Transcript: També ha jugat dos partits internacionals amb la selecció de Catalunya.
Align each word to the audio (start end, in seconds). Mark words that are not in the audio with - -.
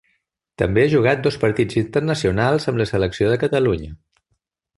També 0.61 0.85
ha 0.85 0.89
jugat 0.93 1.21
dos 1.27 1.37
partits 1.43 1.77
internacionals 1.81 2.67
amb 2.73 2.83
la 2.83 2.89
selecció 2.93 3.29
de 3.35 3.37
Catalunya. 3.45 3.93